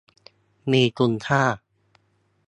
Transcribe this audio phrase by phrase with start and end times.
[0.71, 1.43] มีคุณค่า